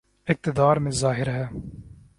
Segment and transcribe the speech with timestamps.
[0.27, 1.45] اقتدار میں ظاہر ہے۔